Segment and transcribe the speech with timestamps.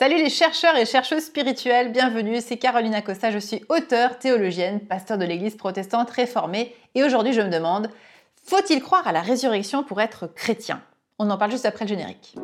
[0.00, 5.18] Salut les chercheurs et chercheuses spirituelles, bienvenue, c'est Caroline Acosta, je suis auteure, théologienne, pasteur
[5.18, 7.90] de l'église protestante réformée et aujourd'hui je me demande,
[8.42, 10.80] faut-il croire à la résurrection pour être chrétien?
[11.18, 12.34] On en parle juste après le générique.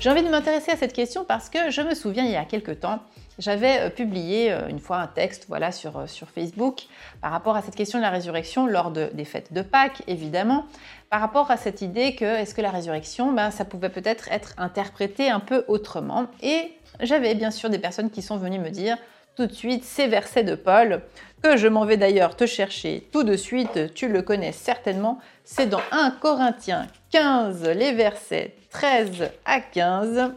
[0.00, 2.44] J'ai envie de m'intéresser à cette question parce que je me souviens il y a
[2.44, 2.98] quelque temps,
[3.38, 6.84] j'avais euh, publié euh, une fois un texte voilà, sur, euh, sur Facebook
[7.20, 10.66] par rapport à cette question de la résurrection lors des fêtes de Pâques, évidemment,
[11.10, 14.54] par rapport à cette idée que est-ce que la résurrection, ben, ça pouvait peut-être être
[14.58, 16.26] interprété un peu autrement?
[16.42, 18.96] Et j'avais bien sûr des personnes qui sont venues me dire
[19.36, 21.02] tout de suite ces versets de Paul,
[21.42, 25.66] que je m'en vais d'ailleurs te chercher tout de suite, tu le connais certainement, c'est
[25.66, 30.32] dans 1 Corinthiens 15, les versets 13 à 15.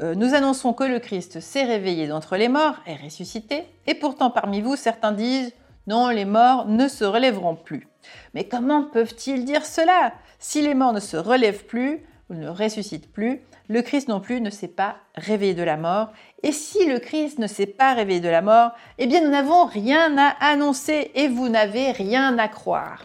[0.00, 4.30] Euh, nous annonçons que le Christ s'est réveillé d'entre les morts, est ressuscité, et pourtant
[4.30, 5.52] parmi vous certains disent
[5.86, 7.88] non, les morts ne se relèveront plus.
[8.34, 10.12] Mais comment peuvent-ils dire cela?
[10.38, 14.40] Si les morts ne se relèvent plus ou ne ressuscitent plus, le Christ non plus
[14.40, 16.12] ne s'est pas réveillé de la mort.
[16.42, 19.66] Et si le Christ ne s'est pas réveillé de la mort, eh bien nous n'avons
[19.66, 23.04] rien à annoncer et vous n'avez rien à croire.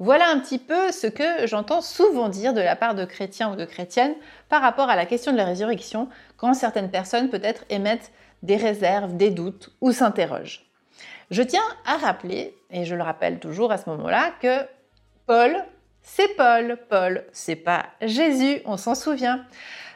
[0.00, 3.56] Voilà un petit peu ce que j'entends souvent dire de la part de chrétiens ou
[3.56, 4.14] de chrétiennes
[4.48, 6.08] par rapport à la question de la résurrection,
[6.38, 8.10] quand certaines personnes peut-être émettent
[8.42, 10.64] des réserves, des doutes ou s'interrogent.
[11.30, 14.64] Je tiens à rappeler, et je le rappelle toujours à ce moment-là, que
[15.26, 15.54] Paul,
[16.02, 16.78] c'est Paul.
[16.88, 19.44] Paul, c'est pas Jésus, on s'en souvient.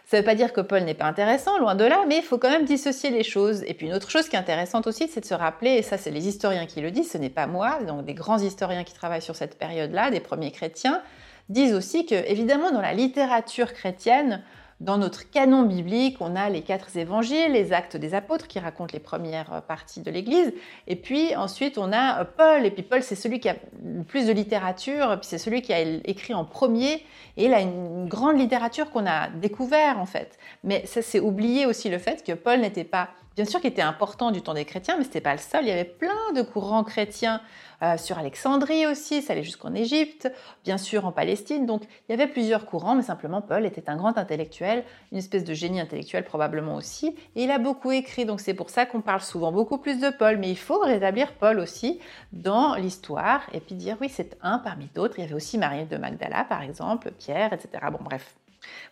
[0.05, 2.23] Ça ne veut pas dire que Paul n'est pas intéressant, loin de là, mais il
[2.23, 3.63] faut quand même dissocier les choses.
[3.67, 5.97] Et puis une autre chose qui est intéressante aussi, c'est de se rappeler, et ça
[5.97, 8.93] c'est les historiens qui le disent, ce n'est pas moi, donc des grands historiens qui
[8.93, 11.01] travaillent sur cette période-là, des premiers chrétiens,
[11.49, 14.43] disent aussi que, évidemment, dans la littérature chrétienne,
[14.83, 18.93] dans notre canon biblique, on a les quatre évangiles, les actes des apôtres qui racontent
[18.93, 20.53] les premières parties de l'Église.
[20.89, 22.67] Et puis ensuite, on a Paul.
[22.67, 25.73] Et puis Paul, c'est celui qui a le plus de littérature, puis c'est celui qui
[25.73, 27.05] a écrit en premier.
[27.37, 30.37] Et il a une grande littérature qu'on a découvert en fait.
[30.65, 33.83] Mais ça, c'est oublier aussi le fait que Paul n'était pas bien sûr qui était
[33.83, 35.65] important du temps des chrétiens, mais ce n'était pas le seul.
[35.65, 37.41] Il y avait plein de courants chrétiens
[37.83, 40.31] euh, sur Alexandrie aussi, ça allait jusqu'en Égypte,
[40.63, 41.67] bien sûr en Palestine.
[41.67, 45.43] Donc il y avait plusieurs courants, mais simplement Paul était un grand intellectuel, une espèce
[45.43, 48.25] de génie intellectuel probablement aussi, et il a beaucoup écrit.
[48.25, 51.33] Donc c'est pour ça qu'on parle souvent beaucoup plus de Paul, mais il faut rétablir
[51.33, 51.99] Paul aussi
[52.33, 55.19] dans l'histoire et puis dire oui, c'est un parmi d'autres.
[55.19, 57.85] Il y avait aussi Marie de Magdala par exemple, Pierre, etc.
[57.91, 58.37] Bon bref.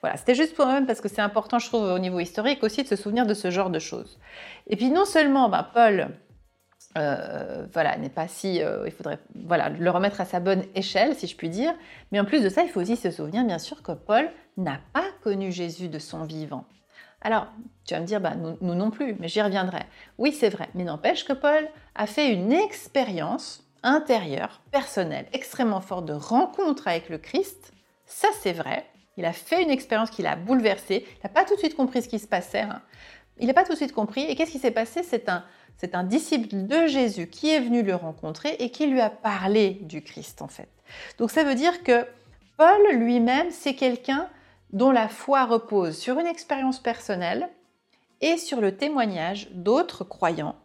[0.00, 2.82] Voilà, c'était juste pour même parce que c'est important, je trouve, au niveau historique aussi
[2.82, 4.18] de se souvenir de ce genre de choses.
[4.66, 6.08] Et puis non seulement ben, Paul,
[6.98, 11.14] euh, voilà, n'est pas si, euh, il faudrait voilà le remettre à sa bonne échelle,
[11.14, 11.72] si je puis dire,
[12.10, 14.80] mais en plus de ça, il faut aussi se souvenir, bien sûr, que Paul n'a
[14.92, 16.64] pas connu Jésus de son vivant.
[17.22, 17.46] Alors,
[17.84, 19.82] tu vas me dire, nous, nous non plus, mais j'y reviendrai.
[20.18, 26.06] Oui, c'est vrai, mais n'empêche que Paul a fait une expérience intérieure, personnelle, extrêmement forte
[26.06, 27.72] de rencontre avec le Christ.
[28.06, 28.84] Ça, c'est vrai.
[29.16, 31.06] Il a fait une expérience qui l'a bouleversé.
[31.08, 32.60] Il n'a pas tout de suite compris ce qui se passait.
[32.60, 32.82] Hein.
[33.38, 34.22] Il n'a pas tout de suite compris.
[34.22, 35.02] Et qu'est-ce qui s'est passé?
[35.02, 39.78] C'est un, disciple de Jésus qui est venu le rencontrer et qui lui a parlé
[39.82, 40.68] du Christ en fait.
[41.18, 42.06] Donc ça veut dire que
[42.58, 44.28] Paul lui-même, c'est quelqu'un
[44.72, 47.48] dont la foi repose sur une expérience personnelle
[48.20, 50.56] et sur le témoignage d'autres croyants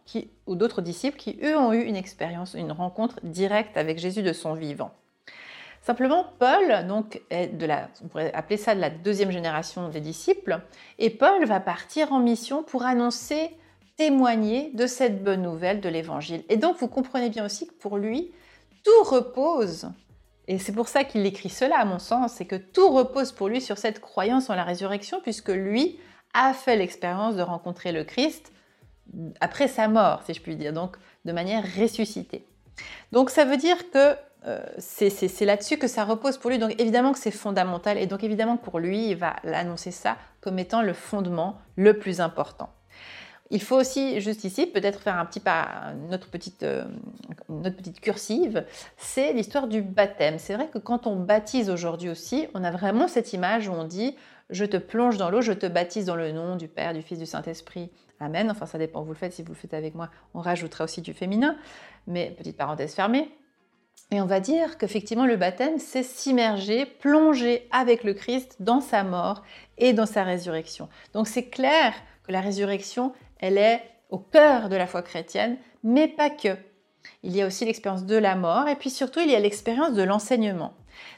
[0.46, 4.34] ou d'autres disciples qui, eux, ont eu une expérience, une rencontre directe avec Jésus de
[4.34, 4.92] son vivant.
[5.86, 10.00] Simplement, Paul, donc, est de la, on pourrait appeler ça de la deuxième génération des
[10.00, 10.58] disciples,
[10.98, 13.56] et Paul va partir en mission pour annoncer,
[13.96, 16.42] témoigner de cette bonne nouvelle de l'Évangile.
[16.48, 18.32] Et donc, vous comprenez bien aussi que pour lui,
[18.82, 19.88] tout repose,
[20.48, 23.46] et c'est pour ça qu'il écrit cela à mon sens, c'est que tout repose pour
[23.46, 26.00] lui sur cette croyance en la résurrection, puisque lui
[26.34, 28.52] a fait l'expérience de rencontrer le Christ
[29.38, 32.44] après sa mort, si je puis dire, donc de manière ressuscitée.
[33.12, 34.16] Donc ça veut dire que
[34.78, 36.58] c'est là-dessus que ça repose pour lui.
[36.58, 40.58] Donc évidemment que c'est fondamental et donc évidemment pour lui, il va l'annoncer ça comme
[40.58, 42.70] étant le fondement le plus important.
[43.50, 46.84] Il faut aussi, juste ici, peut-être faire un petit pas, notre petite, euh,
[47.48, 48.64] notre petite cursive,
[48.96, 50.38] c'est l'histoire du baptême.
[50.38, 53.84] C'est vrai que quand on baptise aujourd'hui aussi, on a vraiment cette image où on
[53.84, 54.16] dit
[54.50, 57.18] je te plonge dans l'eau, je te baptise dans le nom du Père, du Fils,
[57.18, 57.90] du Saint-Esprit.
[58.20, 58.50] Amen.
[58.50, 59.32] Enfin, ça dépend, vous le faites.
[59.32, 61.56] Si vous le faites avec moi, on rajoutera aussi du féminin.
[62.06, 63.28] Mais petite parenthèse fermée.
[64.12, 69.02] Et on va dire qu'effectivement, le baptême, c'est s'immerger, plonger avec le Christ dans sa
[69.02, 69.42] mort
[69.78, 70.88] et dans sa résurrection.
[71.12, 71.92] Donc c'est clair
[72.24, 76.56] que la résurrection, elle est au cœur de la foi chrétienne, mais pas que.
[77.24, 79.94] Il y a aussi l'expérience de la mort et puis surtout, il y a l'expérience
[79.94, 80.74] de l'enseignement.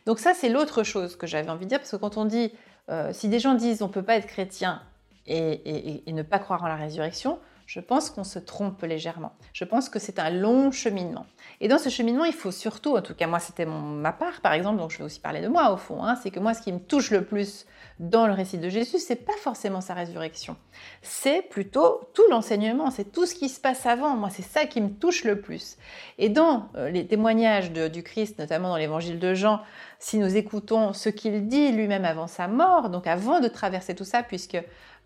[0.06, 2.52] Donc ça, c'est l'autre chose que j'avais envie de dire, parce que quand on dit,
[2.88, 4.82] euh, si des gens disent on ne peut pas être chrétien
[5.26, 9.32] et, et ne pas croire en la résurrection, Je pense qu'on se trompe légèrement.
[9.52, 11.26] Je pense que c'est un long cheminement.
[11.60, 14.54] Et dans ce cheminement, il faut surtout, en tout cas moi c'était ma part par
[14.54, 16.62] exemple, donc je vais aussi parler de moi au fond, hein, c'est que moi ce
[16.62, 17.66] qui me touche le plus
[18.00, 20.56] dans le récit de Jésus, c'est pas forcément sa résurrection,
[21.02, 24.16] c'est plutôt tout l'enseignement, c'est tout ce qui se passe avant.
[24.16, 25.76] Moi c'est ça qui me touche le plus.
[26.16, 29.60] Et dans euh, les témoignages du Christ, notamment dans l'évangile de Jean,
[29.98, 34.04] si nous écoutons ce qu'il dit lui-même avant sa mort, donc avant de traverser tout
[34.04, 34.56] ça, puisque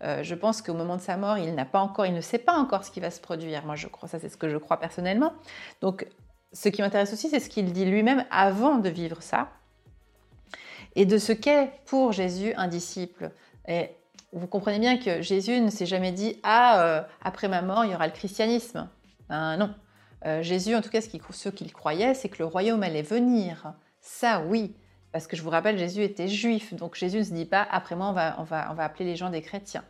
[0.03, 2.37] euh, je pense qu'au moment de sa mort, il n'a pas encore, il ne sait
[2.37, 3.65] pas encore ce qui va se produire.
[3.65, 5.33] Moi, je crois, ça c'est ce que je crois personnellement.
[5.81, 6.07] Donc,
[6.51, 9.49] ce qui m'intéresse aussi, c'est ce qu'il dit lui-même avant de vivre ça,
[10.95, 13.31] et de ce qu'est pour Jésus un disciple.
[13.67, 13.89] Et
[14.31, 17.91] vous comprenez bien que Jésus ne s'est jamais dit ah euh, après ma mort il
[17.91, 18.89] y aura le christianisme.
[19.29, 19.73] Ben, non.
[20.25, 21.09] Euh, Jésus, en tout cas, ce
[21.49, 23.73] qu'il croyait, c'est que le royaume allait venir.
[23.99, 24.75] Ça, oui.
[25.13, 27.95] Parce que je vous rappelle, Jésus était juif, donc Jésus ne se dit pas après
[27.95, 29.85] moi on va, on va, on va appeler les gens des chrétiens.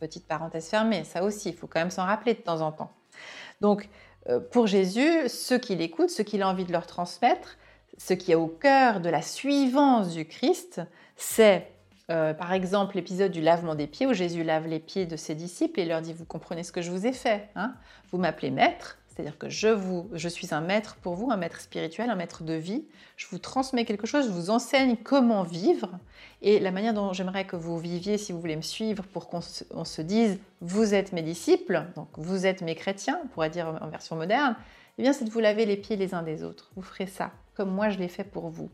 [0.00, 2.92] Petite parenthèse fermée, ça aussi, il faut quand même s'en rappeler de temps en temps.
[3.60, 3.88] Donc,
[4.28, 7.56] euh, pour Jésus, ceux qui l'écoutent, ceux qu'il a envie de leur transmettre,
[7.98, 10.80] ce qui est au cœur de la suivance du Christ,
[11.16, 11.68] c'est
[12.10, 15.36] euh, par exemple l'épisode du lavement des pieds où Jésus lave les pieds de ses
[15.36, 17.74] disciples et leur dit Vous comprenez ce que je vous ai fait hein?
[18.10, 21.60] Vous m'appelez maître, c'est-à-dire que je, vous, je suis un maître pour vous, un maître
[21.60, 22.84] spirituel, un maître de vie.
[23.16, 26.00] Je vous transmets quelque chose, je vous enseigne comment vivre
[26.42, 29.40] et la manière dont j'aimerais que vous viviez si vous voulez me suivre pour qu'on
[29.40, 33.86] se, dise vous êtes mes disciples, donc vous êtes mes chrétiens, on pourrait dire en
[33.86, 34.56] version moderne,
[34.98, 36.72] eh bien c'est de vous laver les pieds les uns des autres.
[36.74, 38.68] Vous ferez ça comme moi je l'ai fait pour vous.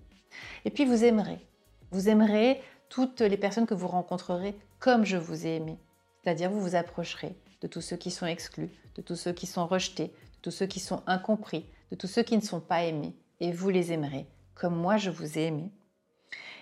[0.64, 1.44] Et puis vous aimerez.
[1.90, 5.76] Vous aimerez toutes les personnes que vous rencontrerez comme je vous ai aimé.
[6.22, 9.66] C'est-à-dire vous vous approcherez de tous ceux qui sont exclus, de tous ceux qui sont
[9.66, 13.52] rejetés, tous ceux qui sont incompris, de tous ceux qui ne sont pas aimés, et
[13.52, 15.70] vous les aimerez, comme moi je vous ai aimé.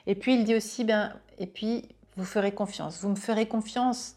[0.07, 4.17] Et puis il dit aussi, ben, et puis vous ferez confiance, vous me ferez confiance.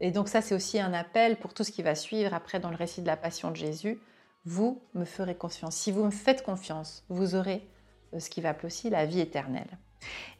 [0.00, 2.70] Et donc ça c'est aussi un appel pour tout ce qui va suivre après dans
[2.70, 4.00] le récit de la passion de Jésus.
[4.44, 5.76] Vous me ferez confiance.
[5.76, 7.68] Si vous me faites confiance, vous aurez
[8.14, 9.78] euh, ce qui va aussi la vie éternelle.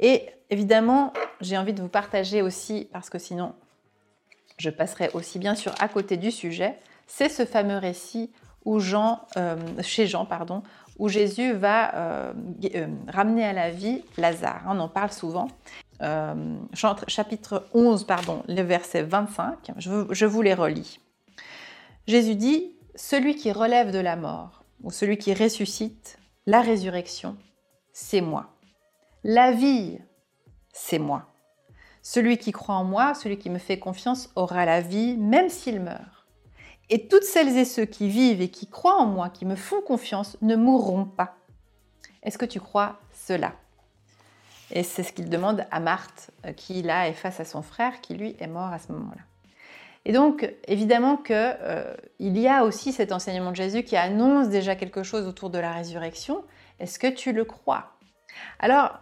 [0.01, 3.55] Et évidemment, j'ai envie de vous partager aussi, parce que sinon
[4.59, 8.31] je passerai aussi bien sûr à côté du sujet, c'est ce fameux récit
[8.79, 10.63] Jean, euh, chez Jean, pardon,
[10.99, 12.33] où Jésus va euh,
[12.75, 14.63] euh, ramener à la vie Lazare.
[14.67, 15.49] On en parle souvent.
[17.07, 21.01] chapitre 11, pardon, le verset 25, je, je vous les relis.
[22.07, 27.37] Jésus dit, celui qui relève de la mort, ou celui qui ressuscite, la résurrection,
[27.93, 28.55] c'est moi.
[29.25, 29.99] La vie,
[30.73, 31.27] c'est moi.
[32.03, 35.81] Celui qui croit en moi, celui qui me fait confiance, aura la vie, même s'il
[35.81, 36.18] meurt.
[36.91, 39.83] Et toutes celles et ceux qui vivent et qui croient en moi, qui me font
[39.83, 41.37] confiance, ne mourront pas.
[42.23, 43.53] Est-ce que tu crois cela?
[44.71, 48.01] Et c'est ce qu'il demande à Marthe, euh, qui là est face à son frère,
[48.01, 49.23] qui lui est mort à ce moment-là.
[50.05, 54.75] Et donc, évidemment qu'il euh, y a aussi cet enseignement de Jésus qui annonce déjà
[54.75, 56.45] quelque chose autour de la résurrection.
[56.81, 57.93] Est-ce que tu le crois?
[58.59, 58.99] Alors,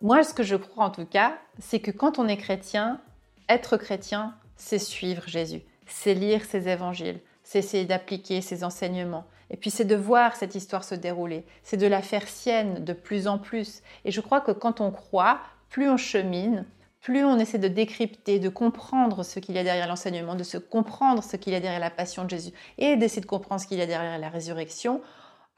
[0.00, 3.00] moi, ce que je crois en tout cas, c'est que quand on est chrétien,
[3.48, 9.24] être chrétien, c'est suivre Jésus c'est lire ses évangiles, c'est essayer d'appliquer ses enseignements.
[9.50, 12.92] Et puis c'est de voir cette histoire se dérouler, c'est de la faire sienne de
[12.92, 13.82] plus en plus.
[14.04, 16.64] Et je crois que quand on croit, plus on chemine,
[17.00, 20.56] plus on essaie de décrypter, de comprendre ce qu'il y a derrière l'enseignement, de se
[20.56, 23.66] comprendre ce qu'il y a derrière la passion de Jésus et d'essayer de comprendre ce
[23.66, 25.02] qu'il y a derrière la résurrection,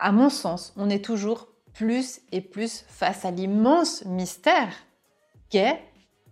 [0.00, 4.72] à mon sens, on est toujours plus et plus face à l'immense mystère
[5.48, 5.80] qu'est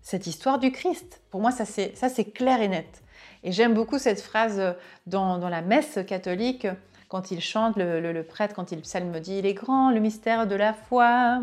[0.03, 1.23] cette histoire du Christ.
[1.31, 3.04] Pour moi, ça c'est clair et net.
[3.45, 4.75] Et j'aime beaucoup cette phrase
[5.07, 6.67] dans, la messe catholique,
[7.09, 10.73] quand il chante, le, prêtre, quand il psalmodie, il est grand le mystère de la
[10.73, 11.43] foi,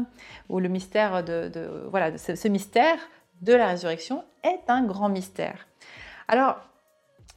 [0.50, 1.52] ou le mystère de,
[1.90, 2.98] voilà, ce, mystère
[3.42, 5.68] de la résurrection est un grand mystère.
[6.28, 6.58] Alors,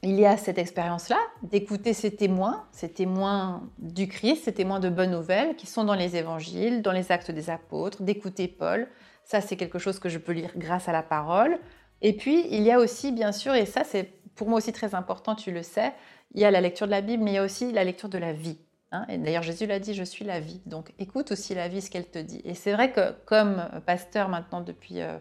[0.01, 4.89] il y a cette expérience-là d'écouter ces témoins, ces témoins du Christ, ces témoins de
[4.89, 8.87] bonnes nouvelles qui sont dans les évangiles, dans les actes des apôtres, d'écouter Paul.
[9.23, 11.57] Ça, c'est quelque chose que je peux lire grâce à la parole.
[12.01, 14.95] Et puis, il y a aussi, bien sûr, et ça, c'est pour moi aussi très
[14.95, 15.93] important, tu le sais,
[16.33, 18.09] il y a la lecture de la Bible, mais il y a aussi la lecture
[18.09, 18.57] de la vie.
[18.91, 19.05] Hein.
[19.09, 20.61] Et d'ailleurs, Jésus l'a dit, je suis la vie.
[20.65, 22.41] Donc écoute aussi la vie, ce qu'elle te dit.
[22.43, 25.17] Et c'est vrai que comme pasteur maintenant depuis euh,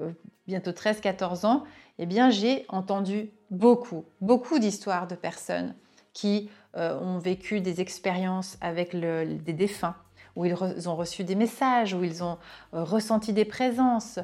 [0.00, 0.10] euh,
[0.46, 1.64] bientôt 13-14 ans,
[1.98, 5.74] eh bien j'ai entendu beaucoup, beaucoup d'histoires de personnes
[6.12, 9.96] qui euh, ont vécu des expériences avec des défunts,
[10.36, 12.38] où ils, ont reçu des messages, où ils ont
[12.72, 14.20] ressenti des présences,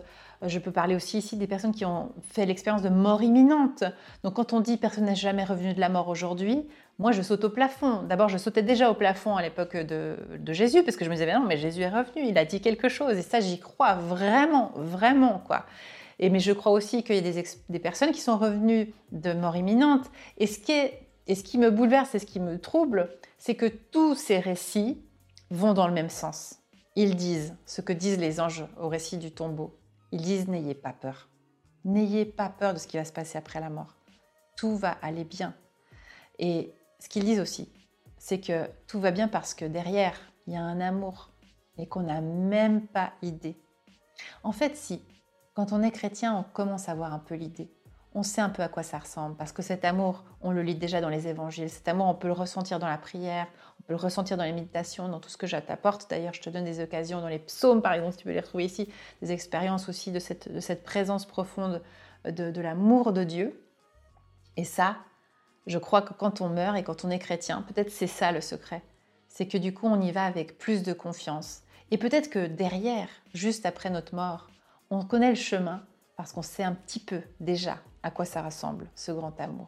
[0.47, 3.85] je peux parler aussi ici des personnes qui ont fait l'expérience de mort imminente.
[4.23, 6.67] Donc quand on dit personne n'est jamais revenu de la mort aujourd'hui,
[6.99, 8.03] moi je saute au plafond.
[8.03, 10.17] D'abord je sautais déjà au plafond à l'époque de,
[10.53, 12.89] Jésus parce que je me disais non mais Jésus est revenu, il a dit quelque
[12.89, 15.67] chose et ça j'y crois vraiment, vraiment quoi.
[16.19, 19.33] Et mais je crois aussi qu'il y a des, des personnes qui sont revenues de
[19.33, 20.11] mort imminente.
[20.39, 23.09] Et ce qui est Et ce qui me bouleverse et ce qui me trouble,
[23.39, 25.03] c'est que tous ces récits
[25.51, 26.57] vont dans le même sens.
[26.97, 29.75] Ils disent ce que disent les anges au récit du tombeau.
[30.15, 31.29] Ils disent n'ayez pas peur.
[31.85, 33.97] N'ayez pas peur de ce qui va se passer après la mort.
[34.57, 35.57] Tout va aller bien.
[36.39, 37.69] Et ce qu'ils disent aussi,
[38.17, 40.17] c'est que tout va bien parce que derrière,
[40.47, 41.31] il y a un amour
[41.79, 43.57] et qu'on n'a même pas idée.
[44.45, 45.03] En fait, si,
[45.53, 47.69] quand on est chrétien, on commence à voir un peu l'idée
[48.15, 50.77] on sait un peu à quoi ça ressemble, parce que cet amour, on le lit
[50.77, 53.49] déjà dans les évangiles, cet amour, on peut le ressentir dans la prière,
[53.81, 56.09] on peut le ressentir dans les méditations, dans tout ce que je t'apporte.
[56.09, 58.41] D'ailleurs, je te donne des occasions dans les psaumes, par exemple, si tu peux les
[58.41, 58.89] retrouver ici,
[59.21, 61.83] des expériences aussi de cette, présence profonde
[62.25, 63.61] de, de l'amour de Dieu.
[64.57, 64.97] Et ça,
[65.67, 68.41] je crois que quand on meurt et quand on est chrétien, peut-être c'est ça le
[68.41, 68.83] secret,
[69.27, 71.63] c'est que du coup, on y va avec plus de confiance.
[71.91, 74.49] Et peut-être que derrière, juste après notre mort,
[74.91, 75.85] on connaît le chemin
[76.17, 79.67] parce qu'on sait un petit peu déjà à quoi ça ressemble, ce grand amour?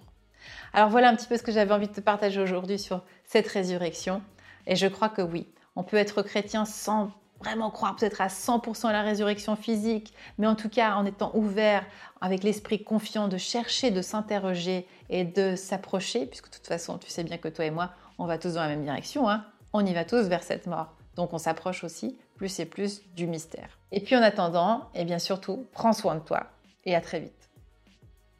[0.72, 3.48] Alors voilà un petit peu ce que j'avais envie de te partager aujourd'hui sur cette
[3.48, 4.22] résurrection.
[4.68, 8.86] Et je crois que oui, on peut être chrétien sans vraiment croire peut-être à 100%
[8.86, 11.84] à la résurrection physique, mais en tout cas en étant ouvert,
[12.20, 17.10] avec l'esprit confiant de chercher, de s'interroger et de s'approcher, puisque de toute façon, tu
[17.10, 19.84] sais bien que toi et moi, on va tous dans la même direction, hein on
[19.84, 20.94] y va tous vers cette mort.
[21.16, 23.78] Donc on s'approche aussi plus et plus du mystère.
[23.92, 26.46] Et puis en attendant, et eh bien surtout, prends soin de toi
[26.84, 27.45] et à très vite.